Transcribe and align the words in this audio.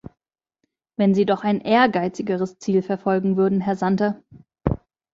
Wenn 0.97 1.13
Sie 1.13 1.25
doch 1.27 1.43
ein 1.43 1.61
ehrgeizigeres 1.61 2.57
Ziel 2.57 2.81
verfolgen 2.81 3.37
würden, 3.37 3.61
Herr 3.61 3.75
Santer! 3.75 4.19